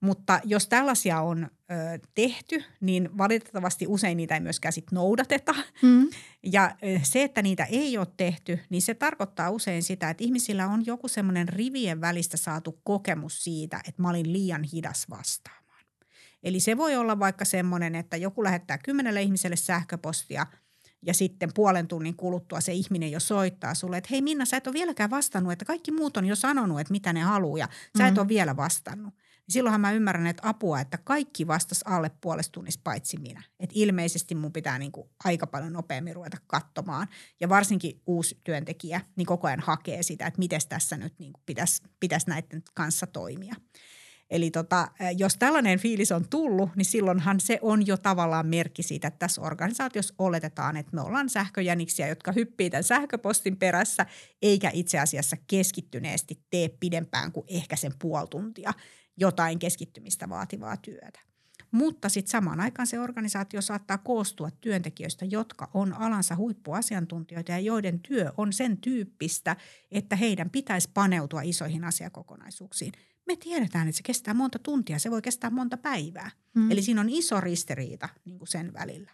[0.00, 1.74] Mutta jos tällaisia on ö,
[2.14, 5.54] tehty, niin valitettavasti usein niitä ei myöskään sit noudateta.
[5.82, 6.08] Mm.
[6.42, 10.66] Ja ö, se, että niitä ei ole tehty, niin se tarkoittaa usein sitä, että ihmisillä
[10.66, 15.63] on joku semmoinen rivien välistä saatu kokemus siitä, että mä olin liian hidas vastaan.
[16.44, 20.46] Eli se voi olla vaikka semmoinen, että joku lähettää kymmenelle ihmiselle sähköpostia
[21.06, 24.66] ja sitten puolen tunnin kuluttua se ihminen jo soittaa sulle, että hei Minna, sä et
[24.66, 27.72] ole vieläkään vastannut, että kaikki muut on jo sanonut, että mitä ne haluaa ja sä
[27.94, 28.12] mm-hmm.
[28.12, 29.14] et ole vielä vastannut.
[29.48, 33.42] Silloinhan mä ymmärrän, että apua, että kaikki vastas alle puolesta tunnissa paitsi minä.
[33.60, 37.08] Että ilmeisesti mun pitää niin kuin aika paljon nopeammin ruveta katsomaan.
[37.40, 41.42] Ja varsinkin uusi työntekijä niin koko ajan hakee sitä, että miten tässä nyt niin kuin
[41.46, 43.54] pitäisi, pitäisi näiden kanssa toimia.
[44.30, 49.08] Eli tota, jos tällainen fiilis on tullut, niin silloinhan se on jo tavallaan merkki siitä,
[49.08, 54.06] että tässä organisaatiossa oletetaan, että me ollaan sähköjäniksiä, jotka hyppii tämän sähköpostin perässä,
[54.42, 58.72] eikä itse asiassa keskittyneesti tee pidempään kuin ehkä sen puoli tuntia
[59.16, 61.20] jotain keskittymistä vaativaa työtä.
[61.70, 68.00] mutta sitten samaan aikaan se organisaatio saattaa koostua työntekijöistä, jotka on alansa huippuasiantuntijoita ja joiden
[68.00, 69.56] työ on sen tyyppistä,
[69.90, 72.92] että heidän pitäisi paneutua isoihin asiakokonaisuuksiin.
[73.26, 76.30] Me tiedetään, että se kestää monta tuntia, se voi kestää monta päivää.
[76.54, 76.70] Mm.
[76.70, 79.10] Eli siinä on iso ristiriita niin kuin sen välillä.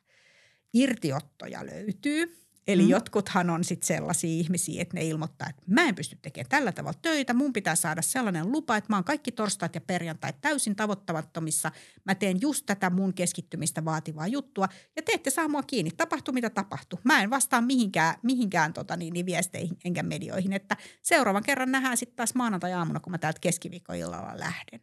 [0.75, 2.88] Irtiottoja löytyy, Eli mm.
[2.88, 6.99] jotkuthan on sitten sellaisia ihmisiä, että ne ilmoittaa, että mä en pysty tekemään tällä tavalla
[7.03, 7.35] töitä.
[7.35, 11.70] Mun pitää saada sellainen lupa, että mä oon kaikki torstait ja perjantait täysin tavoittamattomissa.
[12.05, 15.90] Mä teen just tätä mun keskittymistä vaativaa juttua ja te ette saa mua kiinni.
[15.90, 17.01] Tapahtuu mitä tapahtuu.
[17.05, 20.53] Mä en vastaa mihinkään, mihinkään tota niin, niin viesteihin enkä medioihin.
[20.53, 24.81] Että seuraavan kerran nähdään sitten taas maanantai-aamuna, kun mä täältä keskiviikkoillalla lähden.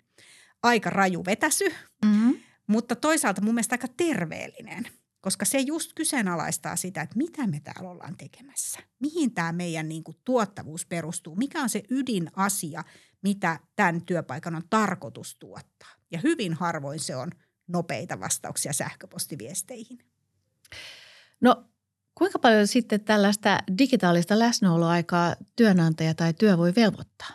[0.63, 1.65] Aika raju vetäsy,
[2.05, 2.37] mm-hmm.
[2.67, 4.87] mutta toisaalta mun mielestä aika terveellinen–
[5.27, 8.79] koska se just kyseenalaistaa sitä, että mitä me täällä ollaan tekemässä.
[8.99, 11.35] Mihin tämä meidän niin kuin, tuottavuus perustuu?
[11.35, 12.83] Mikä on se ydinasia,
[13.21, 15.89] mitä tämän työpaikan on tarkoitus tuottaa?
[16.11, 17.31] Ja hyvin harvoin se on
[17.67, 19.99] nopeita vastauksia sähköpostiviesteihin.
[21.41, 21.65] No
[22.15, 27.31] kuinka paljon sitten tällaista digitaalista läsnäoloaikaa työnantaja tai työ voi velvoittaa?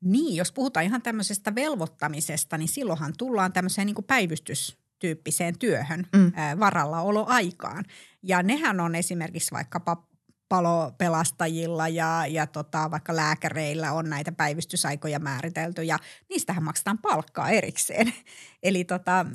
[0.00, 6.06] Niin, jos puhutaan ihan tämmöisestä velvoittamisesta, niin silloinhan tullaan tämmöiseen niin kuin päivystys tyyppiseen työhön
[6.12, 6.32] mm.
[6.60, 7.84] varallaoloaikaan.
[8.22, 10.06] Ja nehän on esimerkiksi vaikkapa
[10.48, 15.98] palopelastajilla ja, ja tota, vaikka lääkäreillä on näitä päivystysaikoja määritelty ja
[16.30, 18.12] niistähän maksetaan palkkaa erikseen.
[18.62, 19.26] Eli tota,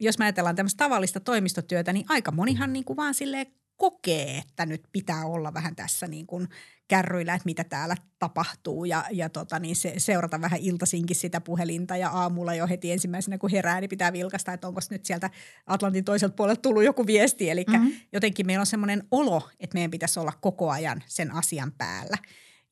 [0.00, 3.46] jos me ajatellaan tämmöistä tavallista toimistotyötä, niin aika monihan niin kuin vaan silleen
[3.76, 6.48] kokee, että nyt pitää olla vähän tässä niin kuin
[6.92, 11.96] kärryillä, että mitä täällä tapahtuu ja, ja tota, niin se, seurata vähän iltasinkin sitä puhelinta
[11.96, 15.30] ja aamulla jo heti ensimmäisenä kun herää, niin pitää vilkasta, että onko nyt sieltä
[15.66, 17.50] Atlantin toiselta puolelta tullut joku viesti.
[17.50, 17.92] Eli mm-hmm.
[18.12, 22.16] jotenkin meillä on semmoinen olo, että meidän pitäisi olla koko ajan sen asian päällä.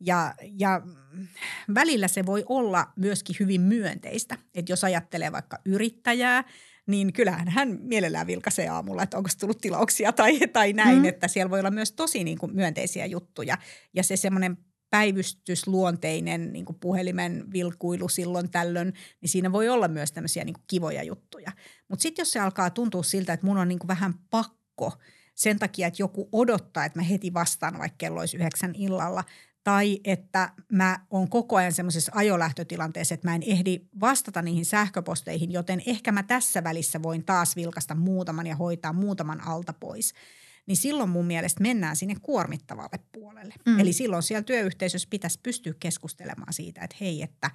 [0.01, 0.83] Ja, ja
[1.75, 6.45] välillä se voi olla myöskin hyvin myönteistä, että jos ajattelee vaikka yrittäjää–
[6.87, 11.05] niin kyllähän hän mielellään vilkaisee aamulla, että onko tullut tilauksia tai, tai näin, mm.
[11.05, 13.59] että siellä voi olla myös tosi niin kuin myönteisiä juttuja.
[13.95, 14.59] Ja se semmoinen
[14.91, 20.65] päivystysluonteinen niin kuin puhelimen vilkuilu silloin tällöin, niin siinä voi olla myös tämmöisiä niin kuin
[20.67, 21.53] kivoja juttuja.
[21.89, 24.93] Mutta sitten jos se alkaa tuntua siltä, että mun on niin kuin vähän pakko
[25.35, 29.25] sen takia, että joku odottaa, että mä heti vastaan, vaikka kello olisi yhdeksän illalla,
[29.65, 35.53] tai että mä oon koko ajan semmoisessa ajolähtötilanteessa, että mä en ehdi vastata niihin sähköposteihin,
[35.53, 40.15] joten ehkä mä tässä välissä voin taas vilkasta muutaman ja hoitaa muutaman alta pois.
[40.67, 43.55] Niin silloin mun mielestä mennään sinne kuormittavalle puolelle.
[43.67, 43.81] Mm.
[43.81, 47.51] Eli silloin siellä työyhteisössä pitäisi pystyä keskustelemaan siitä, että hei, että,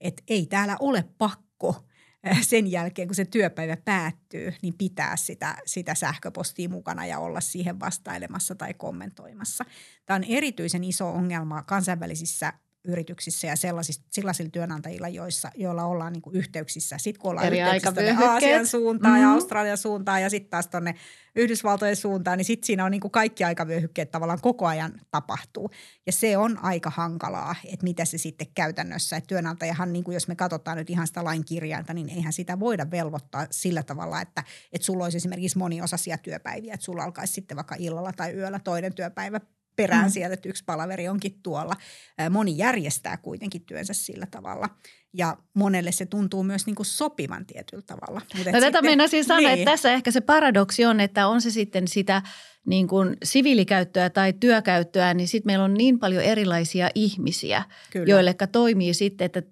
[0.00, 1.76] että ei täällä ole pakko–
[2.42, 7.80] sen jälkeen, kun se työpäivä päättyy, niin pitää sitä, sitä sähköpostia mukana ja olla siihen
[7.80, 9.64] vastailemassa tai kommentoimassa.
[10.06, 12.52] Tämä on erityisen iso ongelma kansainvälisissä
[12.84, 16.98] yrityksissä ja sellaisilla, sellaisilla työnantajilla, joissa, joilla ollaan niin yhteyksissä.
[16.98, 19.28] Sitten kun ollaan Eri yhteyksissä Aasian suuntaan mm-hmm.
[19.28, 20.94] ja Australian suuntaan ja sitten taas tuonne
[21.36, 25.70] Yhdysvaltojen suuntaan, niin sitten siinä on niin kuin kaikki aikavyöhykkeet tavallaan koko ajan tapahtuu.
[26.06, 29.16] Ja se on aika hankalaa, että mitä se sitten käytännössä.
[29.16, 32.60] Että työnantajahan, niin kuin jos me katsotaan nyt ihan sitä lain kirjainta, niin eihän sitä
[32.60, 37.56] voida velvoittaa sillä tavalla, että, että sulla olisi esimerkiksi moniosaisia työpäiviä, että sulla alkaisi sitten
[37.56, 39.40] vaikka illalla tai yöllä toinen työpäivä
[39.82, 40.10] perään mm.
[40.10, 41.76] sieltä, että yksi palaveri onkin tuolla.
[42.30, 44.68] Moni järjestää kuitenkin työnsä sillä tavalla
[45.12, 48.20] ja monelle se tuntuu myös niin kuin sopivan tietyllä tavalla.
[48.36, 49.58] Mut no tätä meinasin sanoa, niin.
[49.58, 52.22] että tässä ehkä se paradoksi on, että on se sitten sitä
[52.66, 57.62] niin kuin siviilikäyttöä tai työkäyttöä, niin sitten meillä on niin paljon erilaisia ihmisiä,
[58.06, 59.42] joille toimii sitten, että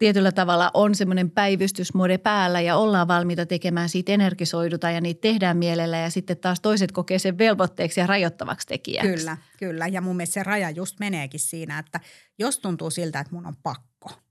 [0.00, 5.56] tietyllä tavalla on semmoinen päivystysmode päällä ja ollaan valmiita tekemään siitä energisoiduta ja niitä tehdään
[5.56, 9.12] mielellä ja sitten taas toiset kokee sen velvoitteeksi ja rajoittavaksi tekijäksi.
[9.12, 9.86] Kyllä, kyllä.
[9.86, 12.00] Ja mun mielestä se raja just meneekin siinä, että
[12.38, 14.10] jos tuntuu siltä, että mun on pakko–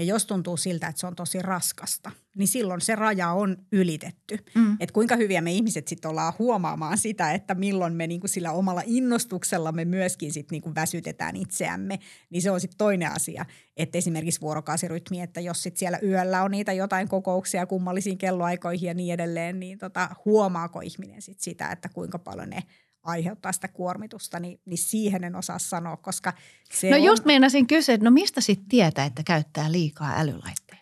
[0.00, 4.38] ja jos tuntuu siltä, että se on tosi raskasta, niin silloin se raja on ylitetty.
[4.54, 4.76] Mm.
[4.80, 8.82] Että kuinka hyviä me ihmiset sitten ollaan huomaamaan sitä, että milloin me niinku sillä omalla
[8.86, 11.98] innostuksellamme myöskin sit niinku väsytetään itseämme,
[12.30, 13.44] niin se on sitten toinen asia.
[13.76, 18.94] Että esimerkiksi vuorokausirytmi, että jos sitten siellä yöllä on niitä jotain kokouksia kummallisiin kelloaikoihin ja
[18.94, 22.62] niin edelleen, niin tota, huomaako ihminen sitten sitä, että kuinka paljon ne
[23.02, 26.32] aiheuttaa sitä kuormitusta, niin, niin siihen en osaa sanoa, koska
[26.72, 27.04] se No on...
[27.04, 30.80] just meinasin kysyä, että no mistä sitten tietää, että käyttää liikaa älylaitteita?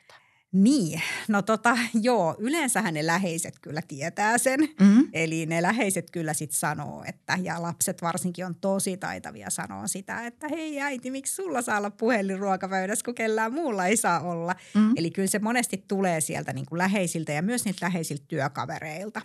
[0.53, 4.61] Niin, no tota, joo, yleensähän ne läheiset kyllä tietää sen.
[4.61, 5.09] Mm-hmm.
[5.13, 10.27] Eli ne läheiset kyllä sitten sanoo, että, ja lapset varsinkin on tosi taitavia sanoa sitä,
[10.27, 14.55] että hei äiti, miksi sulla saa olla puhelin ruokapöydässä, kun kellään muulla ei saa olla.
[14.75, 14.93] Mm-hmm.
[14.97, 19.21] Eli kyllä se monesti tulee sieltä niin kuin läheisiltä ja myös niiltä läheisiltä työkavereilta,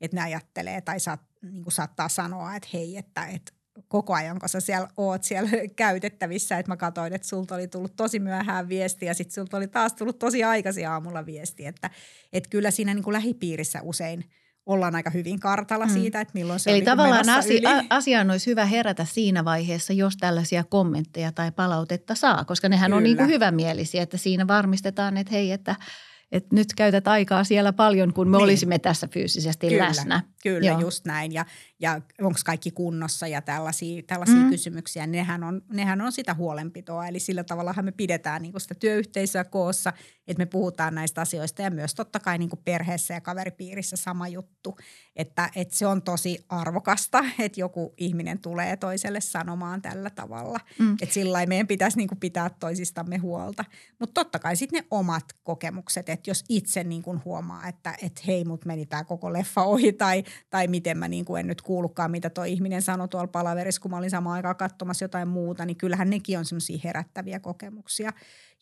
[0.00, 3.52] että ne ajattelee tai saat, niin kuin saattaa sanoa, että hei, että, että
[3.88, 6.58] koko ajan, kun sä siellä oot siellä käytettävissä.
[6.58, 9.92] Että mä katsoin, että sulta oli tullut tosi myöhään viesti ja sitten sulta oli taas
[9.92, 11.66] tullut tosi aikaisin aamulla viesti.
[11.66, 11.90] Että,
[12.32, 14.24] että kyllä siinä niin kuin lähipiirissä usein–
[14.68, 15.92] ollaan aika hyvin kartalla mm.
[15.92, 17.86] siitä, että milloin se Eli on tavallaan niin asi- yli.
[17.90, 22.96] asiaan olisi hyvä herätä siinä vaiheessa, jos tällaisia kommentteja tai palautetta saa, koska nehän Kyllä.
[22.96, 25.76] on niin kuin hyvämielisiä, että siinä varmistetaan, että hei, että–
[26.32, 28.44] että nyt käytät aikaa siellä paljon, kun me niin.
[28.44, 30.22] olisimme tässä fyysisesti kyllä, läsnä.
[30.42, 30.80] Kyllä, Joo.
[30.80, 31.32] just näin.
[31.32, 31.44] Ja,
[31.80, 34.50] ja onko kaikki kunnossa ja tällaisia, tällaisia mm.
[34.50, 37.06] kysymyksiä, nehän on, nehän on sitä huolenpitoa.
[37.06, 39.92] Eli sillä tavalla me pidetään niin sitä työyhteisöä koossa,
[40.28, 44.76] että me puhutaan näistä asioista ja myös totta kai niin perheessä ja kaveripiirissä sama juttu.
[45.16, 50.60] Että, että se on tosi arvokasta, että joku ihminen tulee toiselle sanomaan tällä tavalla.
[50.78, 50.96] Mm.
[51.02, 53.64] Että sillä meidän pitäisi niin pitää toisistamme huolta.
[53.98, 58.44] Mutta totta kai sitten ne omat kokemukset, että jos itse niin huomaa, että et hei,
[58.44, 62.30] mut meni tämä koko leffa ohi tai, tai miten mä niin en nyt kuullutkaan, mitä
[62.30, 66.10] tuo ihminen sanoi tuolla palaverissa, kun mä olin samaan aikaan katsomassa jotain muuta, niin kyllähän
[66.10, 68.12] nekin on semmoisia herättäviä kokemuksia.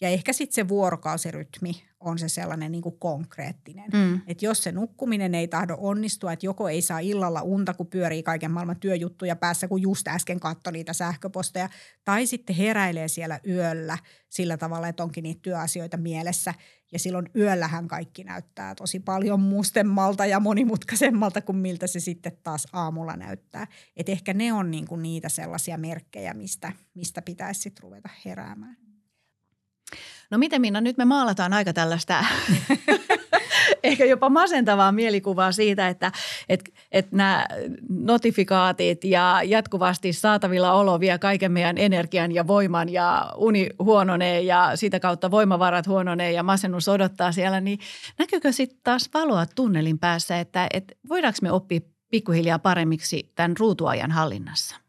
[0.00, 3.90] Ja ehkä sitten se vuorokausirytmi on se sellainen niin kuin konkreettinen.
[3.92, 4.20] Mm.
[4.26, 8.22] Että jos se nukkuminen ei tahdo onnistua, että joko ei saa illalla unta, kun pyörii
[8.22, 11.68] kaiken maailman työjuttuja päässä, kun just äsken katsoi niitä sähköposteja,
[12.04, 16.54] tai sitten heräilee siellä yöllä sillä tavalla, että onkin niitä työasioita mielessä.
[16.92, 22.66] Ja silloin yöllähän kaikki näyttää tosi paljon mustemmalta ja monimutkaisemmalta kuin miltä se sitten taas
[22.72, 23.66] aamulla näyttää.
[23.96, 28.85] Että ehkä ne on niin kuin niitä sellaisia merkkejä, mistä, mistä pitäisi sitten ruveta heräämään.
[30.30, 32.24] No miten Minna, nyt me maalataan aika tällaista
[33.82, 36.12] ehkä jopa masentavaa mielikuvaa siitä, että
[36.48, 37.46] et, et nämä
[37.88, 44.72] notifikaatit ja jatkuvasti saatavilla olo vie kaiken meidän energian ja voiman ja uni huononee ja
[44.74, 47.78] sitä kautta voimavarat huononee ja masennus odottaa siellä, niin
[48.18, 54.10] näkyykö sitten taas valoa tunnelin päässä, että et voidaanko me oppia pikkuhiljaa paremmiksi tämän ruutuajan
[54.10, 54.85] hallinnassa?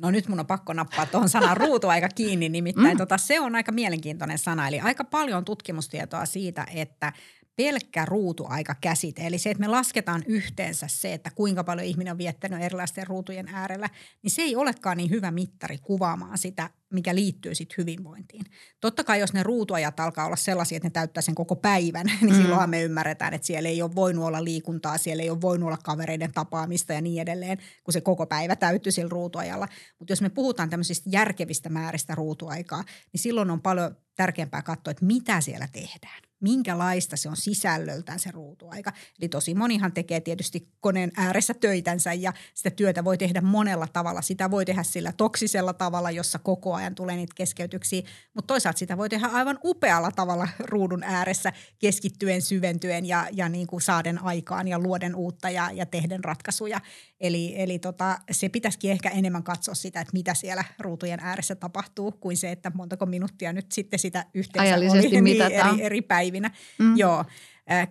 [0.00, 2.98] No nyt mun on pakko nappaa tuohon sanan ruutuaika kiinni, nimittäin mm.
[2.98, 4.68] tota, se on aika mielenkiintoinen sana.
[4.68, 7.12] Eli aika paljon tutkimustietoa siitä, että
[7.56, 12.18] pelkkä ruutuaika käsite, eli se, että me lasketaan yhteensä se, että kuinka paljon ihminen on
[12.18, 13.88] viettänyt erilaisten ruutujen äärellä,
[14.22, 18.44] niin se ei olekaan niin hyvä mittari kuvaamaan sitä, mikä liittyy sitten hyvinvointiin.
[18.80, 22.32] Totta kai jos ne ruutuajat alkaa olla sellaisia, että ne täyttää sen koko päivän, niin
[22.32, 22.40] mm.
[22.40, 25.78] silloinhan me ymmärretään, että siellä ei ole voinut olla liikuntaa, siellä ei ole voinut olla
[25.84, 29.68] kavereiden tapaamista ja niin edelleen, kun se koko päivä täyttyy sillä ruutuajalla.
[29.98, 35.04] Mutta jos me puhutaan tämmöisistä järkevistä määristä ruutuaikaa, niin silloin on paljon tärkeämpää katsoa, että
[35.04, 38.92] mitä siellä tehdään minkälaista se on sisällöltään se ruutuaika.
[39.20, 44.22] Eli tosi monihan tekee tietysti koneen ääressä töitänsä ja sitä työtä voi tehdä monella tavalla.
[44.22, 48.02] Sitä voi tehdä sillä toksisella tavalla, jossa koko ajan tulee niitä keskeytyksiä,
[48.34, 53.66] mutta toisaalta sitä voi tehdä aivan upealla tavalla ruudun ääressä keskittyen, syventyen ja, ja niin
[53.66, 56.80] kuin saaden aikaan ja luoden uutta ja, ja tehden ratkaisuja.
[57.20, 62.12] Eli, eli tota, se pitäisikin ehkä enemmän katsoa sitä, että mitä siellä ruutujen ääressä tapahtuu,
[62.12, 66.50] kuin se, että montako minuuttia nyt sitten sitä yhteensä oli niin eri, eri päivinä.
[66.78, 66.96] Mm.
[66.96, 67.24] Joo,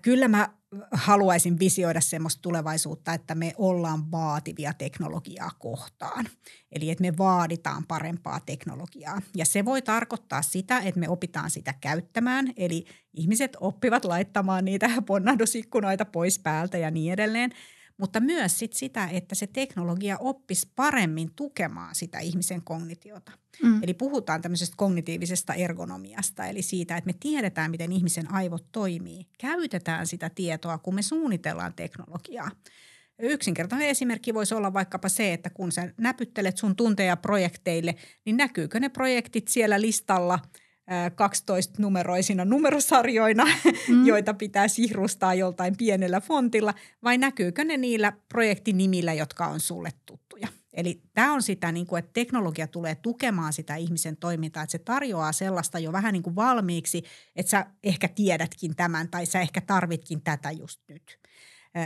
[0.02, 0.50] kyllä mä
[0.92, 6.26] haluaisin visioida semmoista tulevaisuutta, että me ollaan vaativia teknologiaa kohtaan.
[6.72, 9.22] Eli että me vaaditaan parempaa teknologiaa.
[9.36, 12.54] Ja se voi tarkoittaa sitä, että me opitaan sitä käyttämään.
[12.58, 17.52] Eli ihmiset oppivat laittamaan niitä ponnahdusikkunoita pois päältä ja niin edelleen–
[17.98, 23.32] mutta myös sit sitä, että se teknologia oppisi paremmin tukemaan sitä ihmisen kognitiota.
[23.64, 23.84] Mm.
[23.84, 29.28] Eli puhutaan tämmöisestä kognitiivisesta ergonomiasta, eli siitä, että me tiedetään, miten ihmisen aivot toimii.
[29.38, 32.52] Käytetään sitä tietoa, kun me suunnitellaan teknologiaa.
[33.20, 38.80] Yksinkertainen esimerkki voisi olla vaikkapa se, että kun sä näpyttelet sun tunteja projekteille, niin näkyykö
[38.80, 40.40] ne projektit siellä listalla–
[40.92, 43.46] 12-numeroisina numerosarjoina,
[43.90, 44.06] mm.
[44.12, 50.48] joita pitää sihrustaa joltain pienellä fontilla, vai näkyykö ne niillä projektinimillä, jotka on sulle tuttuja?
[50.74, 54.80] Eli tämä on sitä, niin kuin, että teknologia tulee tukemaan sitä ihmisen toimintaa, että se
[54.80, 57.04] tarjoaa sellaista jo vähän niin kuin valmiiksi,
[57.36, 61.23] että sä ehkä tiedätkin tämän tai sä ehkä tarvitkin tätä just nyt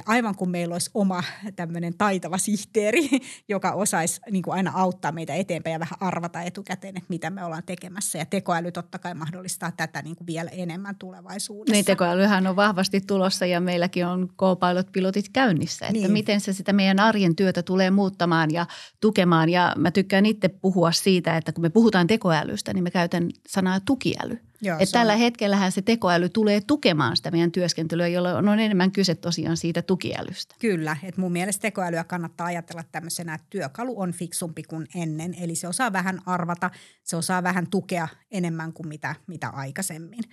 [0.06, 1.24] aivan kuin meillä olisi oma
[1.56, 3.10] tämmöinen taitava sihteeri,
[3.50, 7.44] joka osaisi niin kuin aina auttaa meitä eteenpäin ja vähän arvata etukäteen, että mitä me
[7.44, 8.18] ollaan tekemässä.
[8.18, 11.74] Ja tekoäly totta kai mahdollistaa tätä niin kuin vielä enemmän tulevaisuudessa.
[11.74, 16.12] Niin, tekoälyhän on vahvasti tulossa ja meilläkin on Copilot-pilotit käynnissä, että niin.
[16.12, 18.66] miten se sitä meidän arjen työtä tulee muuttamaan ja
[19.02, 19.50] tukemaan.
[19.50, 23.80] Ja mä tykkään itse puhua siitä, että kun me puhutaan tekoälystä, niin me käytän sanaa
[23.80, 24.40] tukiäly.
[24.62, 25.20] Joo, että tällä on...
[25.20, 30.56] hetkellähän se tekoäly tulee tukemaan sitä meidän työskentelyä, jolloin on enemmän kyse tosiaan siitä tukiälystä.
[30.60, 35.36] Kyllä, että mun mielestä tekoälyä kannattaa ajatella tämmöisenä, että työkalu on fiksumpi kuin ennen.
[35.42, 36.72] Eli se osaa vähän arvata,
[37.04, 40.24] se osaa vähän tukea enemmän kuin mitä, mitä aikaisemmin.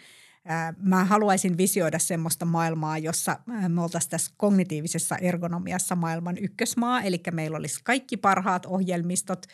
[0.79, 7.57] Mä haluaisin visioida semmoista maailmaa, jossa me oltaisiin tässä kognitiivisessa ergonomiassa maailman ykkösmaa, eli meillä
[7.57, 9.47] olisi kaikki parhaat ohjelmistot,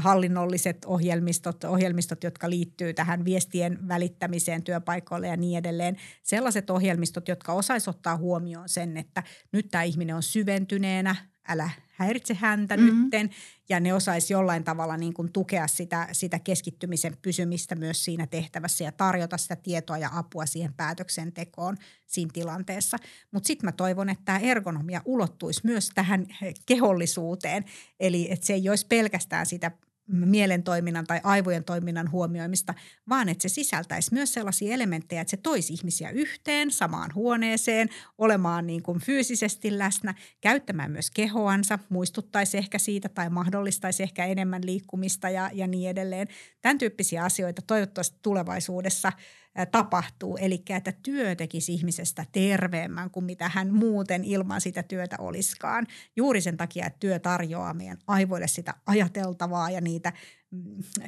[0.00, 5.96] hallinnolliset ohjelmistot, ohjelmistot, jotka liittyy tähän viestien välittämiseen työpaikoille ja niin edelleen.
[6.22, 11.16] Sellaiset ohjelmistot, jotka osaisivat ottaa huomioon sen, että nyt tämä ihminen on syventyneenä,
[11.48, 13.00] älä häiritse häntä mm-hmm.
[13.00, 13.30] nytten.
[13.68, 18.84] Ja ne osaisi jollain tavalla niin kuin tukea sitä, sitä keskittymisen pysymistä myös siinä tehtävässä
[18.84, 21.76] ja tarjota sitä tietoa ja apua siihen päätöksentekoon
[22.06, 22.96] siinä tilanteessa.
[23.30, 26.26] Mutta sitten mä toivon, että tämä ergonomia ulottuisi myös tähän
[26.66, 27.64] kehollisuuteen.
[28.00, 29.70] Eli että se ei olisi pelkästään sitä
[30.06, 32.74] mielen toiminnan tai aivojen toiminnan huomioimista,
[33.08, 37.88] vaan että se sisältäisi myös sellaisia elementtejä, että se toisi ihmisiä yhteen samaan huoneeseen,
[38.18, 44.66] olemaan niin kuin fyysisesti läsnä, käyttämään myös kehoansa, muistuttaisi ehkä siitä tai mahdollistaisi ehkä enemmän
[44.66, 46.28] liikkumista ja, ja niin edelleen.
[46.60, 49.12] Tämän tyyppisiä asioita toivottavasti tulevaisuudessa–
[49.70, 50.36] tapahtuu.
[50.36, 55.86] Eli että työ tekisi ihmisestä terveemmän kuin mitä hän muuten ilman sitä työtä olisikaan.
[56.16, 60.12] Juuri sen takia, että työ tarjoaa meidän aivoille sitä ajateltavaa ja niitä,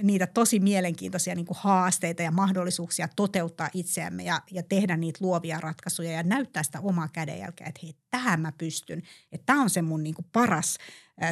[0.03, 5.61] niitä tosi mielenkiintoisia niin kuin haasteita ja mahdollisuuksia toteuttaa itseämme ja, ja tehdä niitä luovia
[5.61, 9.03] ratkaisuja ja näyttää sitä omaa kädenjälkeä, että hei, tähän mä pystyn.
[9.32, 10.78] Että tämä on se mun niin kuin paras–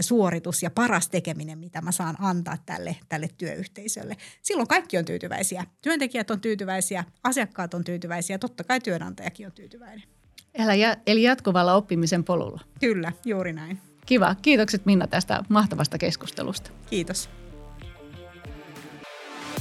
[0.01, 4.17] suoritus ja paras tekeminen, mitä mä saan antaa tälle, tälle työyhteisölle.
[4.43, 5.65] Silloin kaikki on tyytyväisiä.
[5.83, 10.03] Työntekijät on tyytyväisiä, asiakkaat on tyytyväisiä, totta kai työnantajakin on tyytyväinen.
[11.07, 12.61] Eli jatkuvalla oppimisen polulla.
[12.81, 13.79] Kyllä, juuri näin.
[14.07, 14.35] Kiva.
[14.43, 16.71] Kiitokset Minna tästä mahtavasta keskustelusta.
[16.91, 17.31] Kiitos.